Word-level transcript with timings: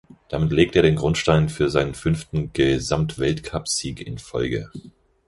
Damit 0.29 0.51
legte 0.51 0.79
er 0.79 0.81
den 0.81 0.95
Grundstein 0.95 1.47
für 1.47 1.69
seinen 1.69 1.93
fünften 1.93 2.51
Gesamtweltcup-Sieg 2.53 4.01
in 4.01 4.17
Folge. 4.17 4.71